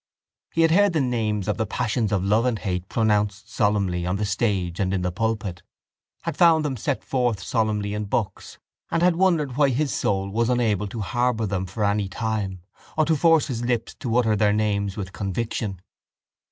[0.51, 4.15] He had heard the names of the passions of love and hate pronounced solemnly on
[4.15, 5.61] the stage and in the pulpit,
[6.23, 8.57] had found them set forth solemnly in books
[8.89, 12.63] and had wondered why his soul was unable to harbour them for any time
[12.97, 15.79] or to force his lips to utter their names with conviction.